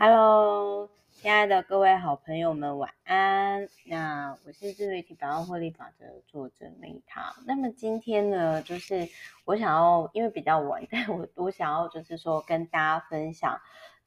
[0.00, 3.66] Hello，亲爱的各位好朋友们，晚安。
[3.84, 7.34] 那我是自媒体百万获利法则的作者丽塔。
[7.48, 9.08] 那么今天呢，就是
[9.44, 13.58] 我想要，因为比较晚，但我我想要就是说跟大家分享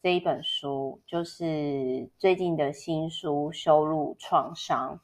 [0.02, 4.96] 这一本书，就是最近的新书《修路创伤》。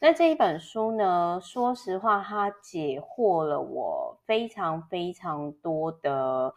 [0.00, 6.52] 那这一本书呢，说实话，它解惑了我非常非常多的。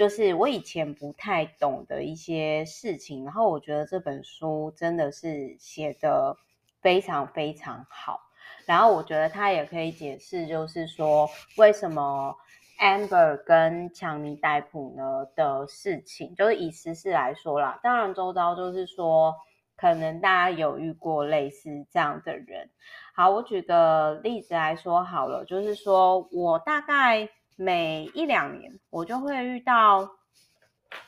[0.00, 6.34] 就是我以前不太懂的一些事情，然后我觉得这本书真的是写得
[6.80, 8.18] 非常非常好，
[8.64, 12.34] 然后我觉得它也可以解释，就是说为什么
[12.80, 19.34] Amber 跟强尼戴普呢的事情，就是以实事来说啦，当然周遭就是说，
[19.76, 22.70] 可能大家有遇过类似这样的人。
[23.14, 27.28] 好，我举个例子来说好了，就是说我大概。
[27.62, 30.10] 每一两年，我就会遇到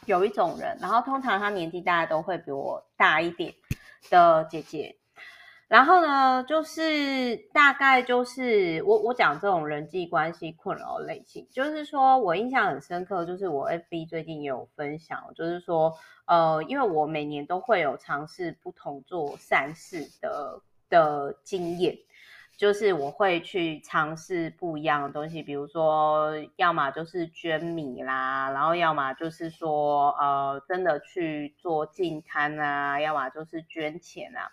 [0.05, 3.55] 有一种人，然后通常他年纪大概都会比我大一点
[4.11, 4.95] 的姐姐，
[5.67, 15.97] 然后呢，就是大概就是我我讲这种人际关系困扰类型，就是说我印象很深刻，就是我 FB 最近也有分享，就是说
[16.27, 21.97] 呃，因为我每年都会有尝试不同做善事的的经验。
[22.63, 34.47] 就是我会去尝试不一样的东西，比如说，要么就是捐米啦，然后要么就是说，呃，真的去做净滩啊，要么就是捐钱啊。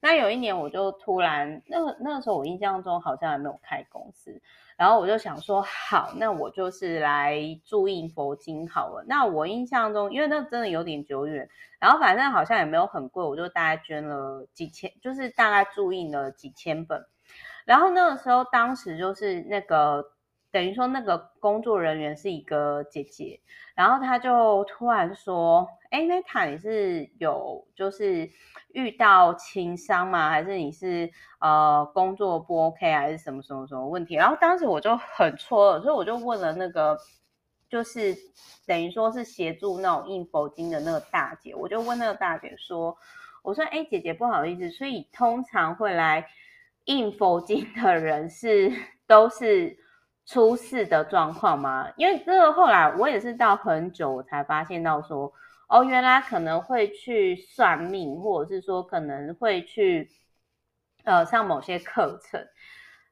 [0.00, 4.42] 那有一年我就突然，那那个时候我印象中好像还没有开公司，
[4.76, 9.04] 然后我就想说，好，那我就是来注印佛经好了。
[9.06, 17.06] 那我印象中，因为那真的有点久远，然后反正好像也没有很贵，我就大概捐了几千，就是大概注印了几千本。
[17.64, 20.04] 然后那个时候，当时就是那个
[20.50, 23.40] 等于说那个工作人员是一个姐姐，
[23.74, 28.28] 然后她就突然说：“哎，那塔你是有就是
[28.74, 30.28] 遇到情伤吗？
[30.28, 36.98] 还是你是呃工作不 OK，还是什么什么什么问题？”然后当时我就很错，所以我就问了那个
[37.70, 38.14] 就是
[38.66, 42.96] 等于说是协助那种印佛经的那个大姐，我就问那个大姐说
[43.42, 46.26] ：“我说，哎，姐姐不好意思，所以通常会来。”
[46.84, 48.72] 印佛经的人是
[49.06, 49.76] 都是
[50.26, 51.88] 出事的状况吗？
[51.96, 55.32] 因为这个后来我也是到很久我才发现到说，
[55.68, 60.10] 哦，原来可能会去算命，或者是说可能会去
[61.04, 62.40] 呃上某些课程，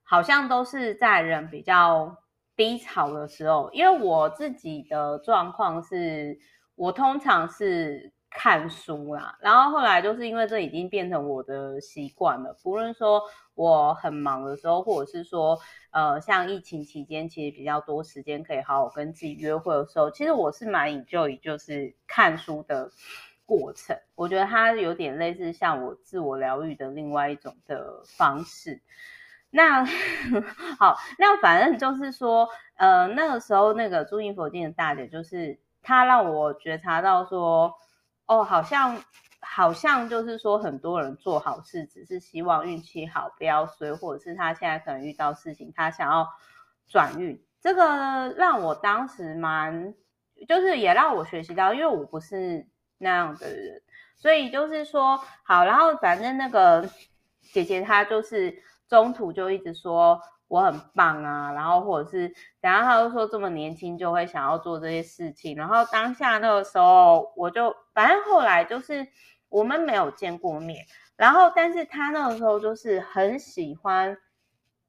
[0.02, 2.16] 好像都是在人比较
[2.56, 3.70] 低潮的时候。
[3.72, 6.38] 因为我自己的状况是，
[6.74, 8.12] 我通常是。
[8.30, 12.56] 看书啦，然后后来就是因为这已经变成我的习惯了。
[12.62, 13.20] 不论说
[13.54, 15.58] 我很忙的时候，或者是说
[15.90, 22.88] 呃，像疫情期间，其实比较多时间可以好好跟自己约会的时候，其实我是蛮 enjoy 就是看书的
[23.44, 23.98] 过程。
[24.14, 28.80] 我觉得它有点类似像我自我疗愈的另外一种的方式。
[29.50, 29.84] 那
[30.78, 37.74] 好，那反正就是说，呃，那个时候那个助印佛经的大姐，就是她让我觉察到说。
[38.30, 38.96] 哦，好像
[39.40, 46.28] 好像就是说，很多人做好事只是希望运气好，不要衰，或者是他现在可能遇到事情，他想要
[46.86, 47.44] 转运。
[47.60, 49.92] 这个让我当时蛮，
[50.46, 52.64] 就是也让我学习到，因为我不是
[52.98, 53.82] 那样的人，
[54.16, 56.88] 所以就是说好，然后反正那个
[57.42, 60.22] 姐姐她就是中途就一直说。
[60.50, 62.26] 我很棒啊，然后或者是
[62.60, 69.06] 等下他就说这么年轻就会想要做这些事情，然后当下那个时候我就反正后来就是
[69.48, 70.84] 我们没有见过面，
[71.14, 74.18] 然后但是他那个时候就是很喜欢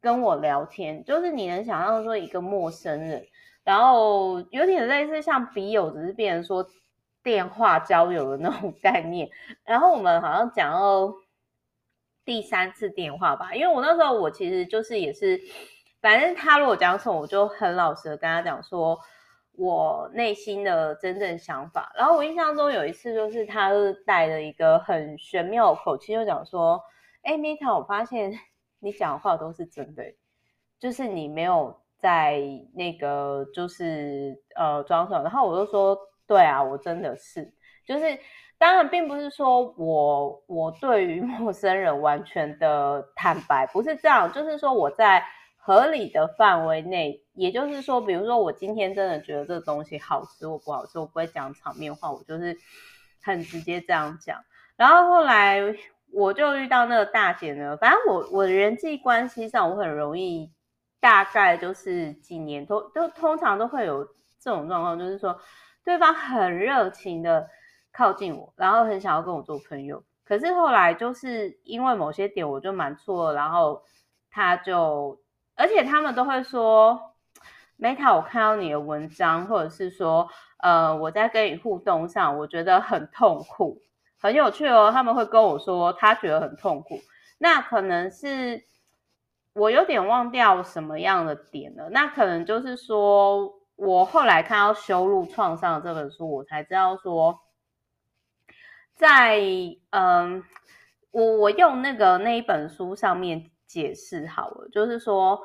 [0.02, 3.24] 跟我聊天，就是你能想象说一个陌生人，
[3.64, 6.68] 然后有点类似像笔友，只是变成说
[7.22, 9.30] 电话交友的那种概念，
[9.64, 11.14] 然后我们好像讲到。
[12.32, 15.38] 第三次电话吧，因为我那时候我其实就是也是，
[16.02, 18.98] 反正他如果讲什么，我就很老实的跟他讲说
[19.58, 21.92] 我内心的真正想法。
[21.94, 26.82] 然后我印象中有一次，就是他是带着一个很玄妙的口气，就讲说
[27.24, 28.32] ：“哎，Meta，我发现
[28.80, 30.02] 你讲的话都是真的，
[30.80, 32.42] 就是你没有在
[32.74, 37.54] 那个就是呃装什么。”然后我就说：“对啊，我真的是，
[37.86, 38.06] 就是。”
[38.62, 45.26] 当然，并不是说我我对于 陌生人完全的坦白，不是这样，就是说我在
[45.58, 52.56] 合理的范围内，也就是说，比如说我今天真的觉得这个东西好吃或不好吃，我不会讲场面话，我就是
[53.24, 54.38] 很直接这样讲。
[54.76, 55.60] 然后后来
[56.14, 60.52] 我就遇到那个大姐呢，反正我我的人际关系上，我很容易，
[61.00, 64.06] 大概就是几年都都通常都会有
[64.40, 65.36] 这种状况，就是说
[65.84, 67.50] 对方很热情的。
[67.94, 70.04] 靠近我，然后很想要跟我做朋友。
[70.24, 73.84] 可是后来就是因为某些点我就蛮错，然后
[74.30, 75.20] 他就，
[75.56, 77.16] 而且他们都会说
[77.78, 80.30] ，Meta，我看到你的文章，或者是说，
[80.60, 83.82] 呃，我在跟你互动上，我觉得很痛苦，
[84.22, 84.90] 很有趣哦。
[84.90, 87.02] 他们会跟我说，他觉得很痛苦，
[87.38, 88.64] 那可能是
[89.54, 91.90] 我有点忘掉什么样的点了。
[91.90, 97.38] 那可能就是说我后来看到《修路创伤》这本书，我才知道说。
[99.02, 99.42] 在
[99.90, 100.44] 嗯，
[101.10, 105.42] 我我用那个那一本书上面解释好了，就是说，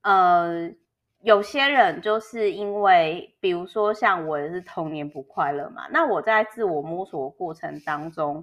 [0.00, 0.70] 呃，
[1.20, 8.42] 有些人就是因为，比如说像我也是童年不快乐嘛，那我在自我摸索过程当中，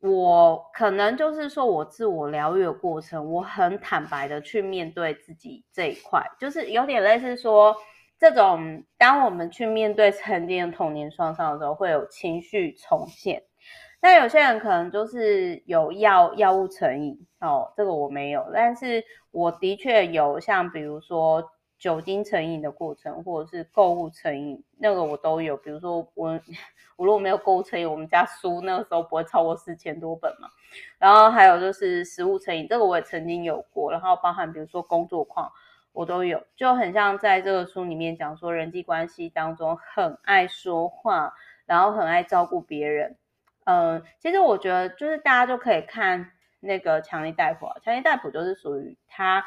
[0.00, 7.74] 我可能就是说我自我疗愈的过程，我很坦白的去面对自己这一块，就是有点类似说，
[8.16, 13.42] 这种当我们去面对曾经的童年创伤的时候，会有情绪重现。
[14.00, 21.42] 那有些人可能就是有药药物成瘾哦，这个我没有，但是我的确有像比如说
[21.78, 25.56] 酒精成瘾的过程，或者是购物成瘾，那个我都有。
[25.56, 26.40] 比如说我
[26.96, 30.48] 我如果没有购物成瘾，我们家书那个时候不会超过四千多本嘛。
[30.98, 33.90] 然后还有就是食物成瘾，这个我也曾经有过。
[33.90, 35.50] 然后包含比如说工作狂，
[35.92, 41.34] 我都有，就很像在这个书里面讲说人际关系当中很爱说话，
[41.66, 43.16] 然后很爱照顾别人。
[43.66, 46.30] 嗯，其实我觉得就是大家就可以看
[46.60, 49.44] 那个强尼戴普啊，强尼戴普就是属于他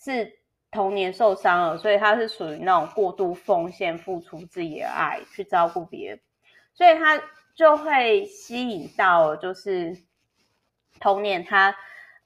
[0.00, 0.32] 是
[0.72, 6.20] 童年受伤了，所以他是属于那种过度奉献、付出自己的爱去照顾别人，
[6.74, 7.22] 所以他
[7.54, 9.96] 就会吸引到就是
[10.98, 11.72] 童年他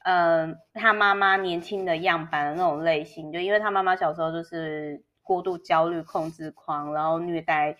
[0.04, 7.76] 嗯他妈妈年轻的样板的那种类型，就因为他妈妈小时候就是过度焦虑、控制狂，然后虐待。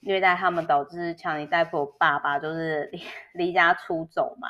[0.00, 3.02] 虐待他们，导致强尼戴夫爸爸就是离
[3.34, 4.48] 离家出走嘛。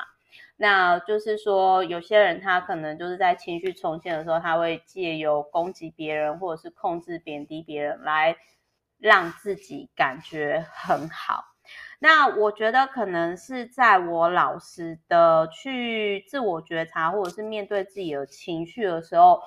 [0.59, 8.35] 那就是说，有些人他可能就是在情绪重现的时候，他会借由攻击别人或者是控制贬低别人来
[8.99, 11.43] 让自己感觉很好。
[11.99, 19.41] 那我觉得可能是在我老实的去自我觉察或者是面对自己的情绪的时候，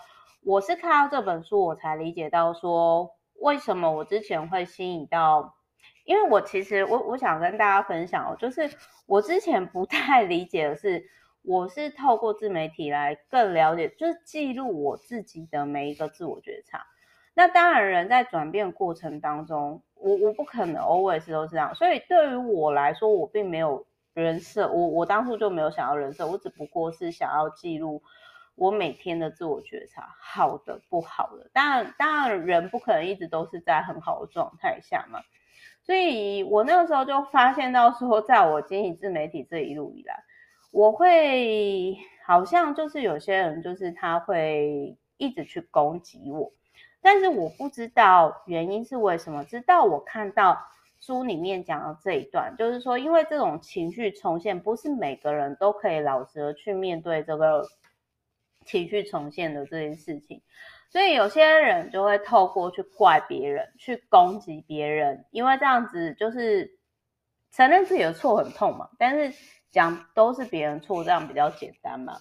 [0.44, 3.10] 我是看到这本书，我才理解到说，
[3.40, 5.56] 为什么我之前会吸引到。
[6.10, 8.68] 因为我其实我我想跟大家分享哦，就是
[9.06, 11.04] 我之前不太理解的是，
[11.42, 16.84] 我是透过自媒体来更了解，就是记录我自己的每一个自我觉察。
[17.32, 28.02] 那当然，人在转变过程当中，我我不可能 always 都是这样，所以对于我来说，我并没有人设，我我当初就没有想要人设，我只不过是想要记录
[28.56, 31.48] 我每天的自我觉察，好的不好的。
[31.52, 35.20] 当然，当然人不可能一直都是在很好的状态下嘛。
[35.90, 40.22] 所以我那个时候就发现到说，在我经营自媒体这一路以来，
[40.70, 46.52] 我会好像就是有些人就是他会一直去攻击我，
[47.02, 49.42] 但是我不知道原因是为什么。
[49.42, 50.56] 直到我看到
[51.00, 57.66] 书里面讲的这一段，就是说，因为这种情绪重现，不是每个人都可以老实的去面对这个
[58.64, 60.40] 情绪重现的这件事情。
[60.88, 66.68] 所以有些人就会透过去怪别人，去攻击别人，因为这样子就是
[67.52, 68.88] 承认自己的错很痛嘛。
[68.98, 69.32] 但是
[69.70, 72.20] 讲都是别人错，这样比较简单嘛。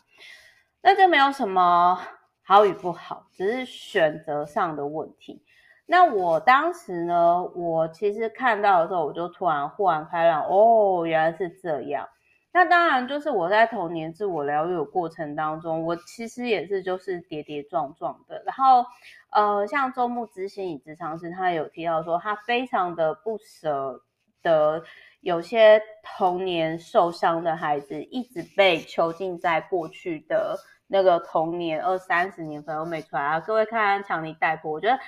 [0.81, 1.99] 那这没有什么
[2.43, 5.43] 好与不好，只是选择上的问题。
[5.87, 12.07] 那我当时呢，我其实看到的时候，我就突然豁然开朗，哦，原来是这样。
[12.51, 18.41] 那当然，就是我在童年自我疗愈的过程当中，我其实也是就是跌跌撞撞的。
[18.43, 18.83] 然后，
[19.31, 24.01] 呃，像周慕姿心理咨商师，他有提到说，他非常的不舍
[24.41, 24.83] 得
[25.21, 25.79] 有些
[26.17, 33.39] 童年受伤的孩子，一直被囚禁在过去的那个童年二三十年份都没出来啊。
[33.39, 34.99] 各位看看强尼戴普，我觉得。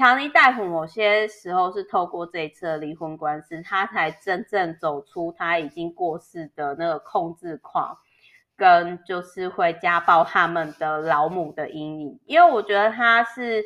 [0.00, 7.98] 强尼大夫某些时候是透过这一次的离婚官司，他才真正走出他已经过世的那个控制狂，
[8.56, 12.18] 跟就是会家暴他们的老母的阴影。
[12.24, 13.62] 因为我觉得他是。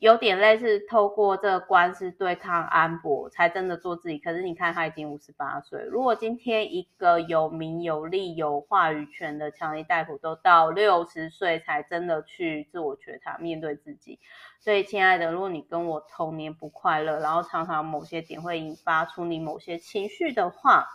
[0.00, 4.18] 有点类似透过这个官司对抗安博，才真的做自己。
[4.18, 5.78] 可是你看，他已经五十八岁。
[5.90, 14.18] 如果今天一个有名有利有话语权的强尼戴普都到六十岁才真的去自我觉察面对自己，
[14.58, 20.86] 所以亲爱的，如果你跟我童年不快乐，然后常常某些点会引发出你某些情绪的话，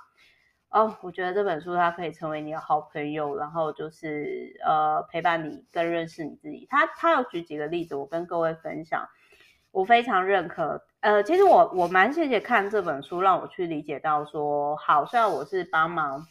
[0.76, 6.68] 哦，我觉得这本书它可以成为你的好朋友，然后就是呃陪伴你更认识你自己。
[6.70, 9.08] 他他有举几个例子，我跟各位分享，
[9.72, 10.84] 我非常认可。
[11.00, 16.28] 呃，其实我我蛮谢谢看这本书，让我去理解到说，好，虽然我是帮忙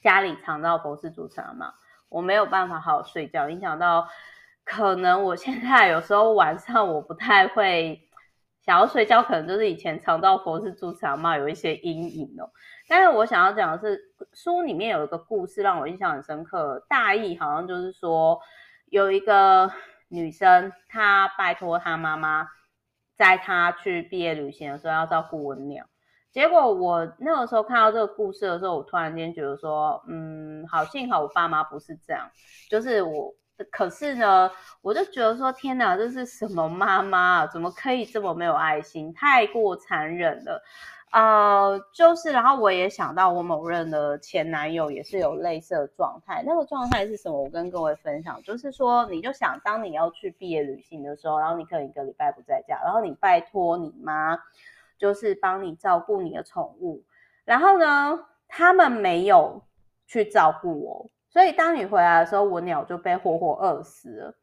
[0.00, 1.74] 家里藏到博士主持嘛，
[2.08, 4.08] 我没有办法好好睡觉，影响到
[4.64, 8.08] 可能我现在有时候晚上我不太会
[8.62, 12.50] 想要睡觉，可能就是以前长照佛事主持嘛，有一些阴影哦。
[12.88, 14.00] 但是我想要讲的是，
[14.32, 18.38] 书里面有一个故事让我印象很深刻，大意好像就是说
[18.86, 19.70] 有一个
[20.08, 22.48] 女生，她拜托她妈妈。
[23.16, 25.84] 在她去毕业旅行的时候要照顾文鸟，
[26.32, 32.30] 结果我那个时候看到这个故事的时候，我突然间觉得说，嗯，好，幸好我爸妈不是这样，
[32.70, 34.50] 就是我，可是呢，
[34.82, 37.46] 我就觉得说，天哪，这是什么妈妈啊？
[37.46, 39.12] 怎么可以这么没有爱心？
[39.12, 40.62] 太过残忍了。
[41.12, 46.40] 呃，就是，然后我也想到我某任的前男友也是有类似的状态。
[46.46, 47.42] 那个状态是什么？
[47.42, 54.38] 我跟各位分享，就是说，你就想，当你要去毕业旅行的时候，然后你可能一个礼拜不在家，然后你拜托你妈，
[54.98, 57.02] 就是帮你照顾你的宠物，
[57.44, 59.60] 然后呢，他们没有
[60.06, 64.34] 去照顾我，所以当你回来的时候，我鸟就被活活饿死了。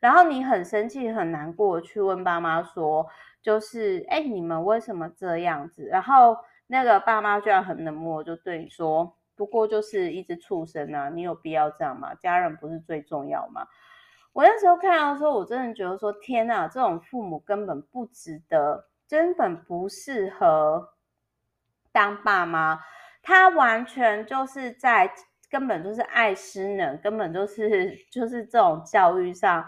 [0.00, 3.06] 然后你很生气、很难过，去问爸妈说。
[3.42, 5.84] 就是，哎，你们为什么这样子？
[5.84, 6.36] 然后
[6.66, 12.12] 那个爸妈居然很冷漠，就对你说：“不过就是一只畜生啊，你有必要这样吗？
[12.16, 13.64] 家人不是最重要吗？”
[14.34, 20.88] 我那时候看到的时候，我真的觉得说：“天哪，这种父母根本不值得，根本不适合
[21.92, 22.80] 当爸妈。
[23.22, 25.08] 他完全就是在，
[25.50, 29.66] 根本就是爱失能，根本就是就是这种教育上。”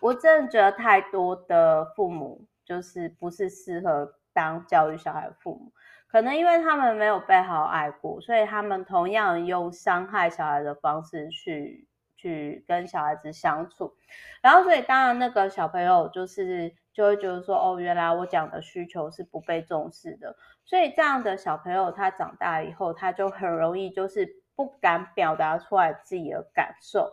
[0.00, 5.72] 我真的觉得太多的父母就是不是适合当教育小孩的父母，
[6.08, 13.94] 可能因为他们没有被好好爱过，所以他们同样用伤害小孩的方式去去跟小孩子相处，
[14.40, 27.10] 然后所以当然那个小朋友就是就会觉得说，哦，原来我讲的需求是不被重视的，所以这样的小朋友他长大以后，他就很容易就是不敢表达出来自己的感受，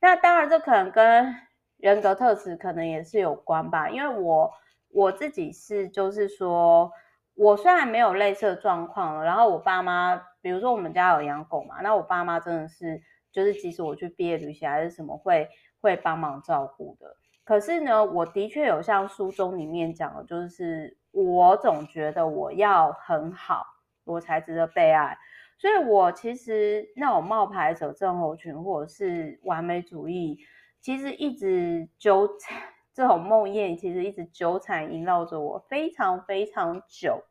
[0.00, 1.34] 那当然这可能跟
[1.78, 4.52] 人格特质可能也是有关吧，因为我
[4.90, 6.92] 我自己是就是说，
[7.34, 13.02] 我虽然没有类似的状况，然后我爸妈，比如说我们家有养狗嘛，那我爸妈真的是
[13.32, 15.48] 就是即使我去毕业旅行还是什么会
[15.80, 17.16] 会帮忙照顾的。
[17.44, 23.66] 可是呢，我的确有像书中里面讲的，就是我总觉得我要很好，
[24.04, 25.16] 我才值得被爱，
[25.58, 30.38] 所以我其实那种冒牌者症候群或者是完美主义。
[30.80, 32.60] 其实一直纠缠
[32.92, 37.22] 这种梦魇，其实一直纠缠萦绕着我非常非常久。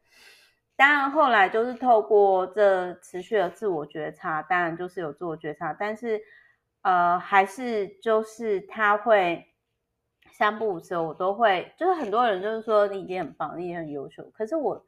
[0.76, 6.20] 当然后来就是透过这持续的自我觉察，当然就是有自我觉察，但是
[6.82, 9.53] 呃还是就是他会
[10.34, 14.86] 三不五时我都会，就是很多人就是说你已经很棒，你已经很优秀，可是我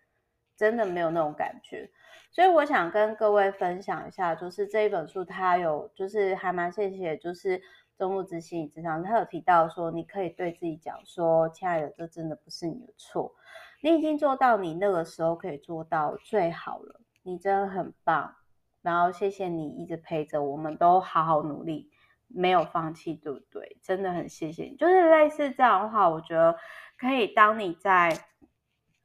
[0.57, 1.89] 真的没有那种感觉。
[2.31, 7.61] 所以我想跟各位分享一下，就是这一本书它有就是还蛮谢谢，就是。
[7.97, 13.33] 中路之心理咨商，他有提到说，你可以对自己讲说：“亲爱的，这真的不是你的错，
[13.81, 18.35] 你已经做到你那个时候可以做到最好了，你真的很棒。”
[18.83, 21.89] 然后谢谢你一直陪着我们，都好好努力，
[22.27, 23.77] 没有放弃，对不对？
[23.81, 24.75] 真的很谢谢你。
[24.75, 26.57] 就是类似这样的话，我觉得
[26.97, 27.27] 可以。
[27.27, 28.25] 当你在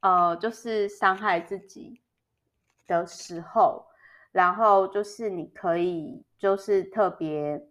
[0.00, 2.00] 呃，就是伤害自己
[2.87, 3.87] 的时候，
[4.33, 7.67] 然后就是你可以，就是特别。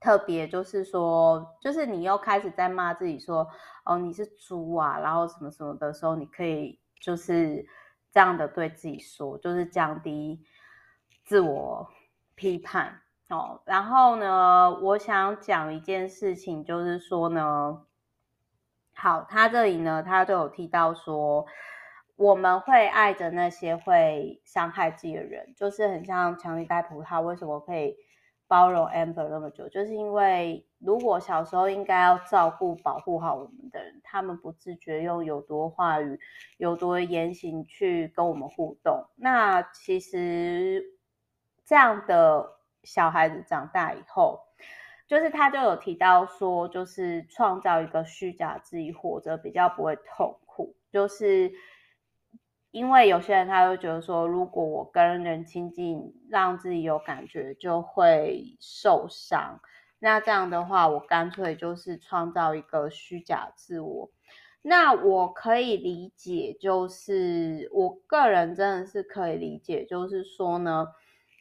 [0.00, 3.44] 特别就是说，就是你又开始在骂自己说，
[3.84, 7.66] 哦，你是猪啊，然后什么什么的时候，你可以就是
[8.12, 10.40] 这样的对自己说，就是降低
[11.24, 11.90] 自我
[12.36, 13.60] 批判哦。
[13.64, 17.84] 然后呢，我想讲一件事情，就是说呢，
[18.94, 21.46] 好，他这里呢，他就有提到说，
[22.16, 27.96] 我们会爱着那些会伤害自己的人，就是很像强尼戴普，他为什么可以？
[28.50, 36.18] 包容 Amber 那么久，就是因为如果小时候应该要照顾、保护好我们的人，他们不自觉用有毒话语、
[36.56, 40.82] 有毒言行去跟我们互动，那其实
[41.62, 42.54] 这样的
[42.88, 44.40] 小孩子长大以后，
[45.06, 51.52] 就是他就有提到说，就是创造一个虚假自己活着，比较不会痛苦，就是。
[52.70, 59.58] 因为有些人他会觉得说，如果我跟人亲近，让自己有感觉，就会受伤。
[59.98, 64.10] 那这样的话，我干脆就是创造一个虚假自我。
[64.60, 70.88] 那我可以理解，就是我个人真的是可以理解，就是说呢，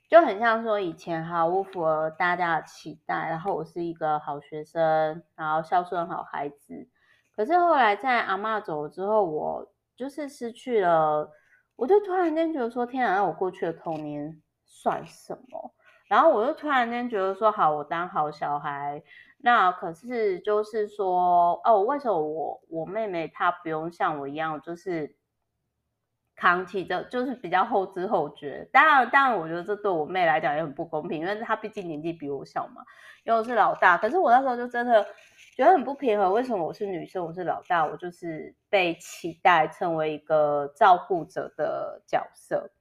[0.08, 6.88] 就很像说以前哈，我符合大家的期待，然后我是一个好学生，然后孝顺好孩子。
[7.36, 11.30] 可是后来在阿嬷走了之后，我就是失去了，
[11.76, 15.74] 我就突然间觉得说，天啊，我过去的童年算什么？
[16.08, 19.04] 然后我就突然间觉得说，好，我当好小孩。
[19.40, 25.17] 那可是就是说，哦，为什么我我妹妹她不用像我一样，就是
[26.38, 28.66] 扛起的，就是比较后知后觉。
[28.72, 32.82] 当然，当然，我觉得这对我妹来讲也很不公平，因为她毕竟年纪比我小嘛，
[33.26, 33.98] 因为我是老大。
[33.98, 35.06] 可是我那时候就真的
[35.56, 42.72] 觉得很不平衡，为什么我是女生，我是老大，我就是被期待成为一个照顾者的角色。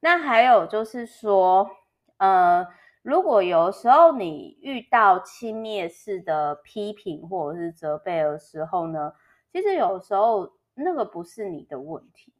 [0.00, 1.70] 那还有就是说，
[2.16, 2.66] 呃。
[3.04, 9.12] 如果有时候你遇到轻蔑式的批评或者是责备的时候呢，
[9.52, 12.32] 其实有时候那个不是你的问题，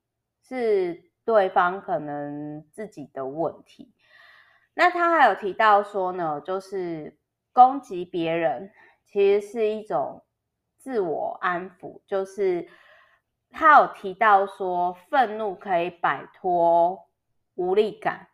[0.47, 3.95] 是对方可能自己的问题。
[4.75, 7.19] 那他还有提到说呢，就是
[7.53, 8.73] 攻击别人
[9.07, 10.25] 其实是一种
[10.79, 12.69] 自我安抚，就是
[13.51, 17.09] 他有提到说，愤怒可以摆脱
[17.55, 18.29] 无力感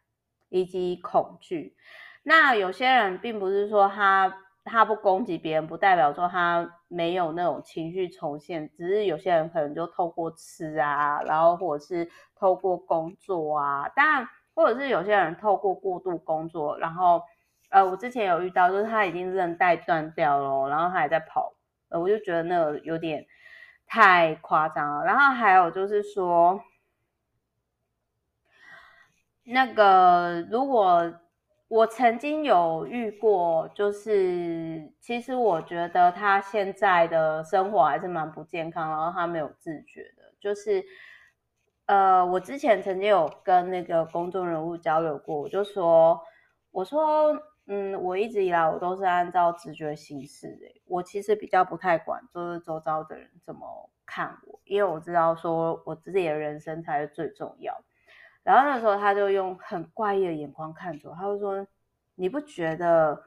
[0.48, 1.76] 以及恐惧。
[2.22, 4.34] 那有些人并不是说他
[4.70, 17.20] 他不攻击别人，不代表说他没有那种情绪重现，只是有些人可能就透过吃啊，然后或者是透过工作啊，当然或者是有些人透过过度工作，然后
[17.70, 21.52] 呃，我之前有遇到，就是他已经韧带断掉了，然后他还在跑，
[21.88, 23.26] 呃，我就觉得那个有点
[23.86, 25.04] 太夸张了。
[25.04, 26.62] 然后还有就是说，
[29.44, 31.12] 那个如果。
[31.70, 40.84] 我曾经有遇过，就是其实我觉得他现在的生活还是蛮不健康，然后他没有自觉的，就是
[41.86, 46.20] 呃，我之前曾经有跟那个公众人物交流过，我就说，
[46.72, 57.80] 我说，嗯，我一直以来我都是按照直觉行事的，我其实比较不太管，就是周遭的人怎么看我，因为我知道说我自己的人生才是最重要。
[58.42, 61.66] 然后那时候他就用很怪异的眼光看着我，他就说
[62.16, 63.22] ：“你不觉得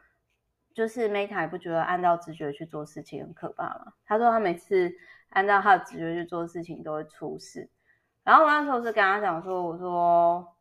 [0.73, 4.91] 就是 Meta 也不觉得按照直觉去做事情很可怕吗？”他说他每次
[5.29, 7.69] 按照他的直觉去做事情都会出事。
[8.23, 10.55] 然后我那时候是跟他讲说：“我说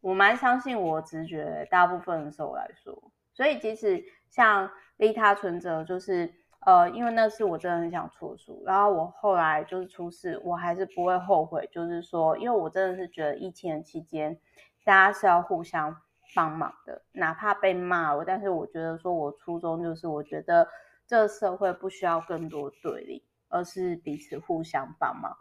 [0.00, 6.32] 我蛮相信我直觉，大部分的时候来说，所以即使像利他存折就是。”
[6.66, 11.66] 呃，因为那次我真的很想出书，然后我后来就是出事，我还是不会后悔。
[11.72, 14.38] 就是说，因为我真的是觉得疫情期间
[14.84, 15.96] 大家是要互相
[16.34, 20.68] 帮忙的，哪怕被骂我，但是我觉得说我初衷就是，我觉得
[21.06, 25.34] 这个社会不需要更多对立，而是彼此互相帮忙。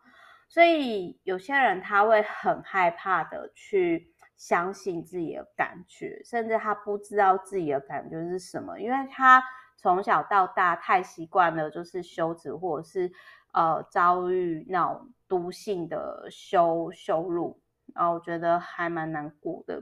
[0.47, 9.43] 所以有些人他会很害怕的去相信自己的感觉，甚至他不知道自己的感觉是什么，因为他。
[9.81, 13.09] 从小到大太习惯了，就是羞耻或者是
[13.53, 17.61] 呃遭遇那种毒性的羞羞辱，
[17.95, 19.81] 然后我觉得还蛮难过的。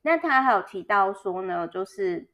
[0.00, 2.30] 那他还有提到说呢，就是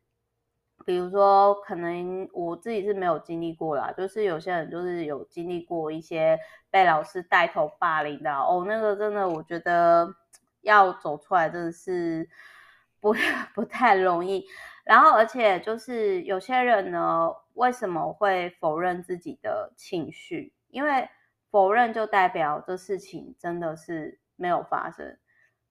[0.86, 6.38] 比如说可能我自己是没有经历过啦，就是有些人就是有经历过一些
[6.70, 10.14] 被老师带头霸凌的哦，那个真的我觉得
[10.60, 12.28] 要走出来真的是
[13.00, 13.12] 不
[13.54, 14.46] 不太容易。
[14.84, 20.52] 然后，而且就是有些人呢，为什么会否认自己的情绪？
[20.68, 21.08] 因为
[21.50, 25.18] 否认就代表这事情真的是没有发生，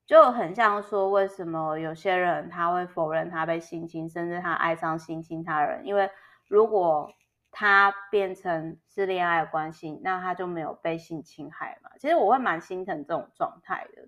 [0.06, 5.86] 就很像说，为什么有些人他会否认他被性侵，甚至他爱上性侵他人？
[5.86, 6.10] 因为
[6.47, 7.12] 如果
[7.52, 11.89] 他变成是恋爱关系，那他就没有被性侵害嘛。
[12.00, 14.08] 其实我会蛮心疼这种状态的。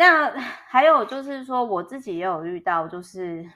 [0.00, 3.46] 那还有就是说，我自己也有遇到，就是，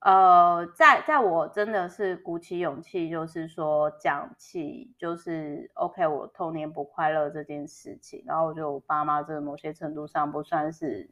[0.00, 11.08] 呃，在在我真的是鼓起勇气，就是说讲起，就是 OK，我童年不快乐这件事情，然后我觉得我爸妈这某些程度上不算是，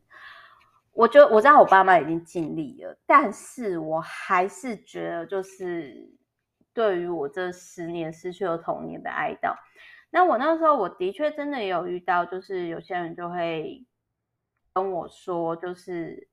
[0.90, 6.12] 我觉得我知道我爸妈已经尽力了，但是我还是觉得，就是
[6.74, 9.54] 对于我这十年失去了童年的哀悼。
[10.16, 13.84] 那我那时候我的确真的有遇到，就是有些人就会
[14.72, 16.30] 跟我说，就是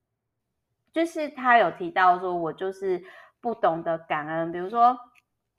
[0.93, 3.03] 就是他有提到说我就是
[3.41, 4.97] 不懂得感恩，比如说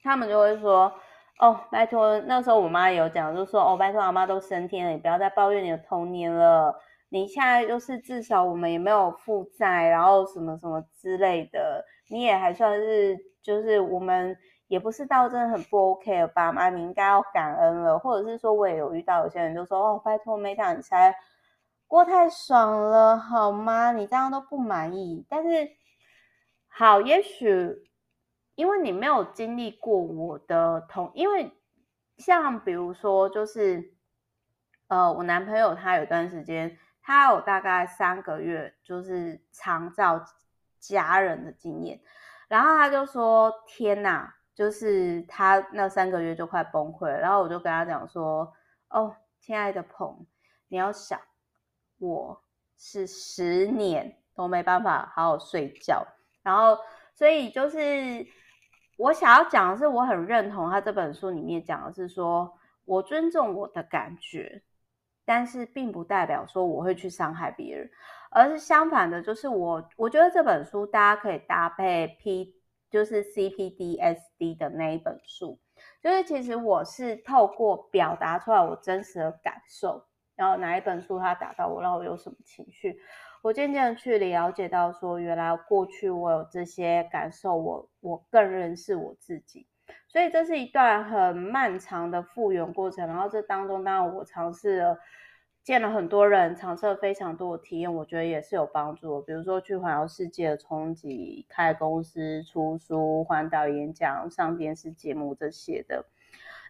[0.01, 0.91] 他们就会说，
[1.37, 6.75] 哦，拜托，那时候我妈也有讲，就说哦，拜托，阿妈都升天了，你不要再抱怨你的童年了，
[7.09, 14.35] 你现在就是至少我们也没有负债，然后什么什么之类的，你也还算是就是我们。
[14.67, 21.15] 也不是到真的很不 OK 了，爸妈，你应该要感恩了，或者是说，我也有遇到有些人就说，哦，拜托，Meta，你才
[21.87, 23.91] 过太爽了，好吗？
[23.91, 25.69] 你这样都不满意，但是
[26.67, 27.89] 好，也许
[28.55, 31.51] 因为你没有经历过我的同，因为
[32.17, 33.93] 像比如说就是，
[34.87, 40.25] 呃，我男朋友他有段时间，他有大概三个月就是长照
[40.79, 42.01] 家人的经验，
[42.47, 48.51] 然后他就说天哪，就是他那三个月就快崩溃了，然后我就跟他讲说，
[48.89, 50.25] 哦，亲爱的鹏，
[50.69, 51.19] 你要想，
[51.99, 52.41] 我
[52.75, 56.07] 是十年都没办法好好睡觉，
[56.41, 56.79] 然后
[57.13, 58.25] 所以就是。
[58.97, 64.63] 我想要讲的是，我很认同他这本书里面讲的是说，我尊重我的感觉，
[65.25, 67.91] 但是并不代表说我会去伤害别人，
[68.31, 72.54] 而是相反的，就是我我觉得这本书大家可以搭配 P，
[72.95, 75.59] 就是 CPDSD 的那一本书，
[76.01, 80.01] 就是其实我是透过表达出来我真实的感受，
[80.33, 82.97] 然后哪一本书它打到我，让我有什么情绪。
[83.41, 89.67] 我渐渐去了解到，说原来过去我有这些感受，我我更认识我自己，
[90.07, 93.05] 所以这是一段很漫长的复原过程。
[93.05, 94.97] 然后这当中，当然我尝试了
[95.65, 99.21] 见了很多人，尝试了非常多的体验，我觉得也是有帮助。
[99.23, 106.05] 比如说去环游世界的冲击、开公司、出书、环岛演讲、上电视节目这些的。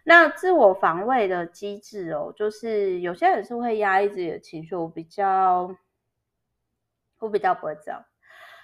[0.02, 5.76] 那自我防卫的机制哦，就是有些人是会压抑自己的情绪，我比较。
[7.18, 8.04] 我比较不会这样，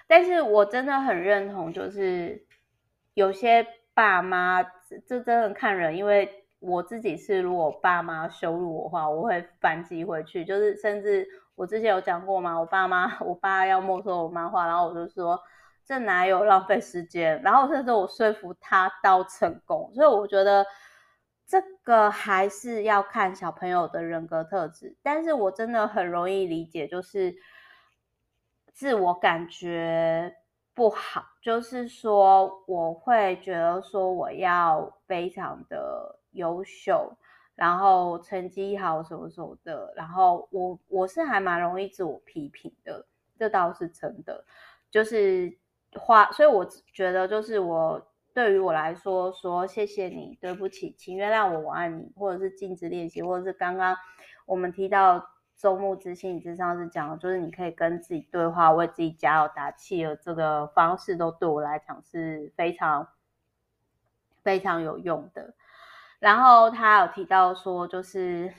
[0.07, 2.45] 但是我真的很认同，就是
[3.15, 4.63] 有些爸妈，
[5.07, 15.39] 这真的看人，因为我自己是，如果爸妈羞辱我的话，我会反击回去，就是甚至我之前有讲过嘛，我爸妈， 我爸要没收我妈画，然后我就说
[15.85, 20.65] 这哪有浪费时间，然后甚至我说服他到成功，所以我觉得
[21.47, 27.35] 这个还是要看小朋友的人格特质，但是我真的很容易理解，就是。
[28.75, 30.35] 自我感觉
[30.75, 37.17] 不好，就是说我会觉得说我要非常的优秀，
[37.55, 43.07] 然后成绩好什么什么的，然后我我是还蛮容易自我批评的，
[43.39, 44.45] 这倒是真的。
[44.91, 45.57] 就是
[45.95, 53.97] 话，所以我觉得就是我对于我来说，说谢谢你，对不起，请原谅我，我爱你，或者是禁止练习，或者是刚刚
[54.47, 55.29] 我们提到。
[55.55, 63.07] 周末之心理咨商是讲的，就是你可以跟自己对话，为自己加油打气的这个方式，都对我来讲是非常
[64.43, 65.55] 非常有用的。
[66.23, 68.55] 然后他有提到说，就是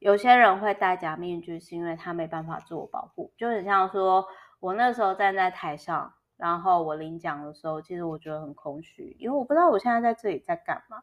[0.00, 3.32] 有些人会戴假面具，是因为他没办法自我保护。
[3.38, 4.28] 就很像说
[4.60, 11.02] 我那时候站在台上，然后我领奖的时候，其实我觉得很空虚，因为我不知道我现在在这里在干嘛。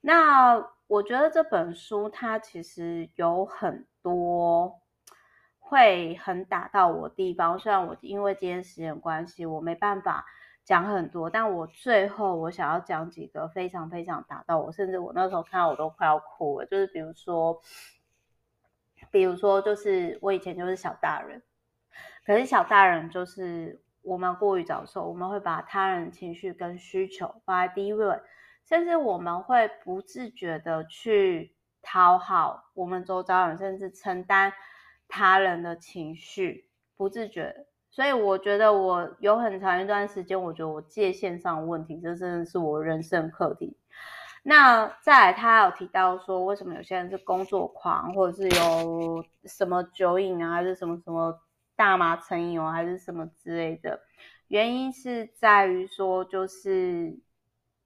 [0.00, 4.78] 那我觉得这本书它其实有很多
[5.58, 10.24] 会很打到我地方，虽然我因为今天时间关系，我没办法
[10.68, 16.66] 讲很多，但我最后我想要讲几个非常非常打到我，甚至我那时候看到我都快要哭了。
[16.66, 17.62] 就是比如说，
[19.10, 21.42] 比如说，就是我以前就是小大人，
[22.26, 28.20] 可是小大人就是我们过于早熟，我们会把他人情绪跟需求放在第一位。
[28.66, 34.52] 甚至我们会不自觉的去讨好我们周遭人，甚至承担
[35.08, 37.64] 他人的情绪，不自觉。
[37.98, 43.76] 所以我觉得我有很长一段时间，我觉得我界限上的问题，这真的是我人生课题。
[44.44, 51.40] 那再来，他有提到说，为什么有些人是工作狂，或者是有什么酒瘾啊，还是什么什么
[51.74, 53.98] 大麻成瘾哦，还是什么之类的？
[54.46, 57.18] 原因是在于说，就是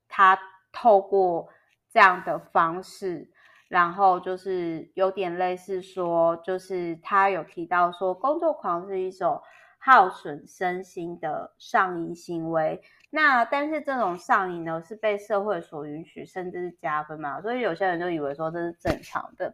[0.07, 0.39] 他。
[0.75, 1.51] 透过
[1.91, 3.31] 这样的方式，
[3.69, 9.39] 然后就是有点类似说，就是他有提到说，工作狂是一种
[9.85, 12.81] 耗损身心的上瘾行为。
[13.11, 19.53] 那但是这种上瘾呢，是被社会所允许，甚至是加分嘛，所以有些人就以为说这是正常的。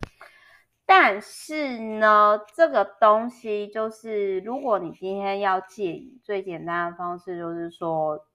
[0.84, 8.27] 但是呢，这个东西就是，如果你今天要戒瘾，最简单的方式就是说。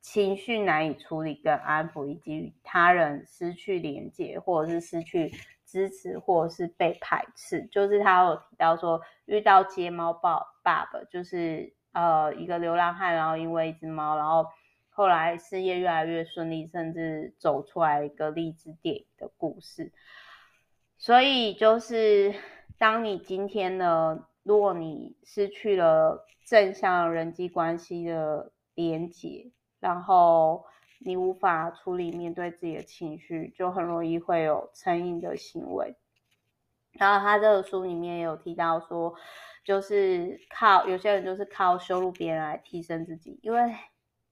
[0.00, 5.30] 情绪难以处理跟安抚，以及与他人失去连接，或者是失去
[5.66, 7.66] 支持，或者是被排斥。
[7.70, 14.46] 就是他有提到说，遇到街猫爸爸爸，就是呃一个流浪汉，然后因为一只猫，然后
[14.88, 19.92] 后来事业越来越顺利，甚至走出来一个励志电影的故事。
[20.96, 22.34] 所以就是
[22.78, 30.64] 当你今天呢，如果你失去了正向人际关系的连接，然后
[31.00, 35.96] 你无法处理面对自己的情绪，就很容易会有成瘾的行为。
[36.92, 39.14] 然后他这个书里面也有提到说，
[39.62, 43.74] 就是靠有些人就是靠羞辱别人来提升自己，因为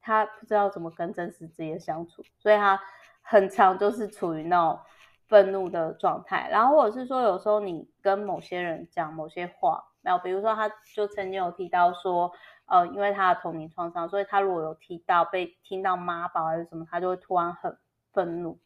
[0.00, 2.80] 他不知道怎么跟真实自己相处，所以他
[3.22, 4.80] 很常就是处于那种
[5.28, 6.48] 愤怒的状态。
[6.50, 12.32] 然后或者是说，有时候你跟某些人讲某些话，然后，比如说他就曾经有提到说，
[12.66, 17.76] 呃，因为他的童年创伤，所以他如果有提到被听到妈宝还是什么，他就会突然很
[18.12, 18.58] 愤怒。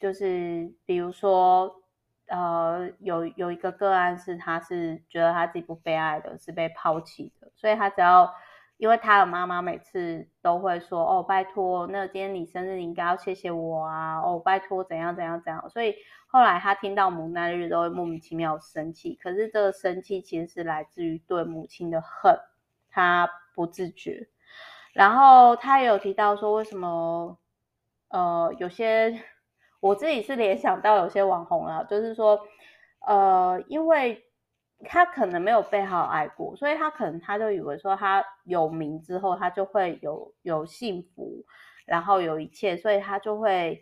[0.00, 1.82] 就是比如说，
[2.26, 8.34] 呃，有有一个个案是，他是觉得他自己不被爱的，是被抛弃的，所以他只要。
[8.76, 14.18] 因为他的妈妈每次都会说：“哦，拜托，那今天你生日，你应该要谢谢我啊！
[14.18, 15.94] 哦，拜托，怎样怎样怎样。”所以
[16.26, 22.36] 后来他听到母难日都会莫名其妙生气，可是这个生气其实是来自于对母亲的恨，
[22.94, 24.28] 他不自觉。
[24.94, 27.38] 然后他也有提到说，为什么
[28.08, 29.20] 呃有些
[29.80, 32.40] 我自己是联想到有些网红啊，就是说
[33.06, 34.22] 呃因为。
[34.86, 41.42] 他可能没有被好好爱过，所以他可能他就以为说他有名之后，他就会有有幸福，
[41.86, 43.80] 然后有一切，所以他就会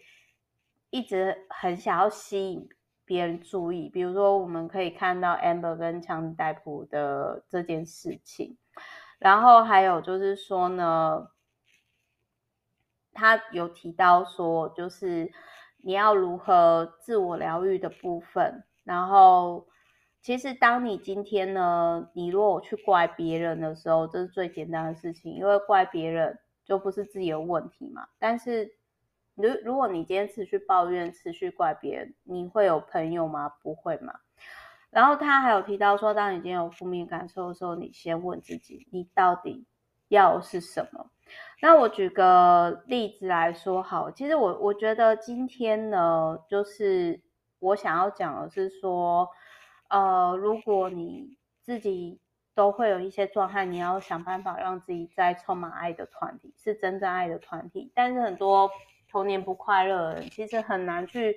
[0.91, 2.69] 一直很想要吸引
[3.05, 3.89] 别人注意。
[3.89, 8.57] 比如说，我们可以看到 Amber 跟强尼戴普的这件事情，
[9.23, 11.29] 然后还有就是说呢，
[13.13, 15.31] 他有提到说，就是
[15.79, 19.67] 你要如何自我疗愈的部分，然后。
[20.25, 28.07] 其实，当你今天呢，你如果去怪别人的时候，这是最简单的事情，因为怪别人就不是自己的问题嘛。
[28.21, 28.71] 但是，
[29.35, 33.49] 如如果你今天持续抱怨、持续怪别人，你会有朋友吗？
[33.65, 34.15] 不会嘛。
[34.93, 39.67] 然后他还有提到说，当你今天有负面感受的时候，你先问自己，你到底
[40.07, 41.11] 要是什么？
[41.61, 47.21] 那我举个例子来说，好，其实我我觉得今天呢，就是
[47.59, 49.29] 我想要讲的是说。
[49.89, 52.19] 呃，如果你自己
[52.55, 57.93] 都会有一些状态，你要想办法让自己在充满爱的团体，是真正爱的团体。
[57.95, 58.71] 但是很多
[59.11, 61.37] 童年不快乐的人，其实很难去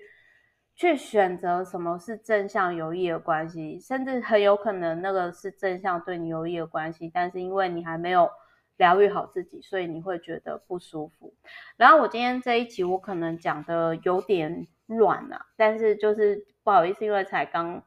[0.76, 8.30] 去选择什么是正向有益的关系，甚至很有可能那个是正向对你有益的关系，但是因为你还没有
[8.78, 11.34] 疗愈好自己，所以你会觉得不舒服。
[11.78, 17.84] 然后我今天这一集我可能讲的有点乱啊，但是就是不好意思，因为才刚。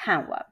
[0.00, 0.46] 看完，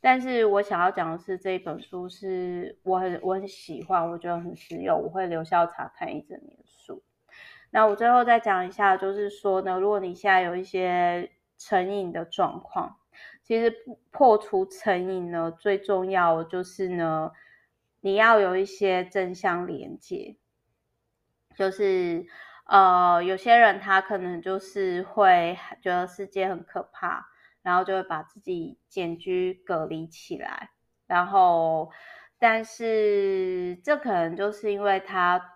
[0.00, 7.00] 但是我想要讲的是，这一本书是我很我很喜欢，我觉得很实用，我会留校查看一整年的书。
[7.74, 12.98] 那我最后再讲一下，就是说呢，如果你现在有一些成瘾的状况，
[13.42, 13.74] 其实
[14.12, 17.32] 破除成瘾呢，最重要就是呢，
[18.00, 20.36] 你要有一些正向连接，
[21.56, 22.24] 就是
[22.66, 27.26] 呃，有些人他可能就是会觉得世界很可怕。
[27.64, 30.68] 然后就会把自己简居隔离起来，
[31.06, 31.90] 然后，
[32.38, 35.53] 但是这可能就是因为他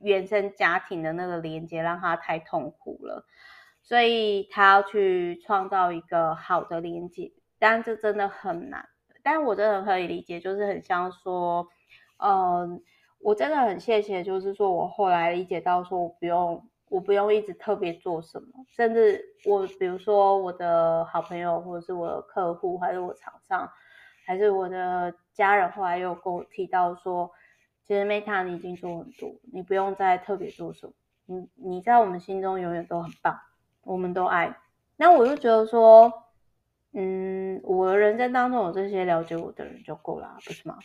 [0.00, 3.24] 原生家庭的那个连接让他太痛苦了，
[3.82, 8.88] 所以他要去创造一个好的连接，但这真的很难。
[9.22, 11.66] 但我真的可以理解，就是很像说，
[12.18, 12.82] 嗯，
[13.20, 16.66] 我真的很谢谢，就是说我后来理解到说我不用。
[16.90, 23.70] 我不用一直特别做什么，甚至我比如说我的好朋友，或者是我的客户，还是我厂商，
[24.26, 27.30] 还是我的家人，后来又跟我提到说，
[27.90, 30.92] 其实 Meta 你已经做很多，你不用再特别做什么，
[31.26, 33.36] 你你在我们心中永远都很棒，
[33.82, 34.56] 我们都爱。
[34.96, 36.12] 那我就觉得说，
[36.92, 40.78] 嗯，我人生当中有这些了解我的人就够了，不是吗？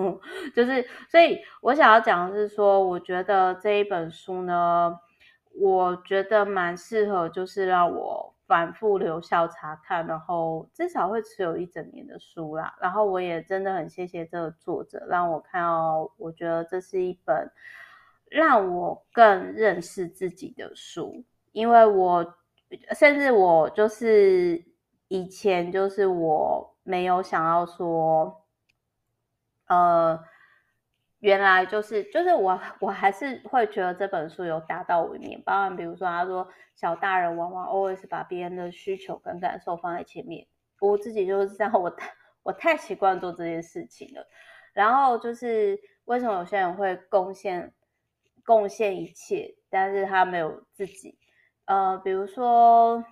[0.56, 4.98] 就是，所以我想要讲的是说，我觉得这一本书呢。
[5.58, 12.76] 我觉得蛮适合，就是让我反复留校查看，然后至少会持有一整年的书啦。
[12.80, 17.50] 然后我也真的很谢谢这个作者，让我看到，我觉得这是一本
[18.30, 21.24] 让我更认识自己的书。
[21.52, 22.34] 因为我
[22.96, 24.64] 甚至我就是
[25.08, 28.42] 以前就是我没有想要说，
[29.66, 30.18] 呃。
[31.26, 40.46] 原来就是就是我我还是会觉得这本书有打到我一面，包含比如说他说小大人往往 always 把别人的需求跟感受放在前面，
[40.80, 42.12] 我自己就是这样，我太
[42.44, 44.24] 我太习惯做这件事情了。
[44.72, 47.74] 然后就是为什么有些人会贡献
[48.44, 51.18] 贡献一切，但是他没有自己，
[51.64, 53.04] 呃，比如说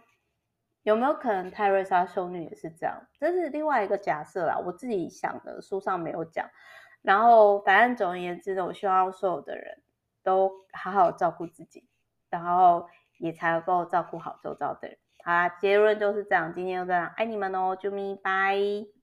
[0.84, 3.08] 有没有可能泰瑞莎修女也是这样？
[3.18, 6.48] 这是另外一个假设啦，我自己想的，书上没有讲。
[7.04, 9.82] 然后，反正总而言之呢，我希望所有的人
[10.22, 11.86] 都好好照顾自己，
[12.30, 12.88] 然后
[13.18, 14.96] 也才能够照顾好周遭的人。
[15.22, 16.52] 好啦，结论就是这样。
[16.54, 18.94] 今天就这样，爱你们哦，啾咪，拜。